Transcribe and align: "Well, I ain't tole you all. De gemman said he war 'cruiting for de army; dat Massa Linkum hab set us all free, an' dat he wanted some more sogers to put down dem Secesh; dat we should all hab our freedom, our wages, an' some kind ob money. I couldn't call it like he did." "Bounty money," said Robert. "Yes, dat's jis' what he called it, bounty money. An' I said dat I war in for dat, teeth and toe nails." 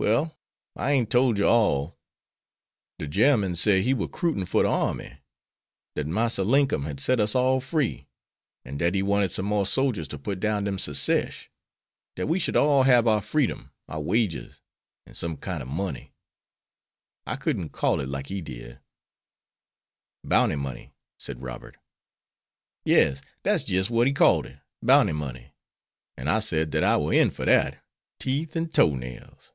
"Well, 0.00 0.34
I 0.76 0.92
ain't 0.92 1.10
tole 1.10 1.36
you 1.36 1.46
all. 1.46 1.98
De 2.98 3.06
gemman 3.06 3.54
said 3.54 3.82
he 3.82 3.92
war 3.92 4.08
'cruiting 4.08 4.46
for 4.46 4.62
de 4.62 4.68
army; 4.70 5.18
dat 5.94 6.06
Massa 6.06 6.42
Linkum 6.42 6.84
hab 6.86 6.98
set 6.98 7.20
us 7.20 7.34
all 7.34 7.60
free, 7.60 8.08
an' 8.64 8.78
dat 8.78 8.94
he 8.94 9.02
wanted 9.02 9.30
some 9.30 9.44
more 9.44 9.66
sogers 9.66 10.08
to 10.08 10.18
put 10.18 10.40
down 10.40 10.64
dem 10.64 10.78
Secesh; 10.78 11.50
dat 12.16 12.28
we 12.28 12.38
should 12.38 12.56
all 12.56 12.84
hab 12.84 13.06
our 13.06 13.20
freedom, 13.20 13.72
our 13.88 14.00
wages, 14.00 14.62
an' 15.04 15.12
some 15.12 15.36
kind 15.36 15.62
ob 15.62 15.68
money. 15.68 16.14
I 17.26 17.36
couldn't 17.36 17.68
call 17.68 18.00
it 18.00 18.08
like 18.08 18.28
he 18.28 18.40
did." 18.40 18.80
"Bounty 20.24 20.56
money," 20.56 20.94
said 21.18 21.42
Robert. 21.42 21.76
"Yes, 22.86 23.20
dat's 23.42 23.64
jis' 23.64 23.90
what 23.90 24.06
he 24.06 24.14
called 24.14 24.46
it, 24.46 24.60
bounty 24.82 25.12
money. 25.12 25.52
An' 26.16 26.26
I 26.28 26.38
said 26.38 26.70
dat 26.70 26.84
I 26.84 26.96
war 26.96 27.12
in 27.12 27.30
for 27.30 27.44
dat, 27.44 27.84
teeth 28.18 28.56
and 28.56 28.72
toe 28.72 28.94
nails." 28.96 29.52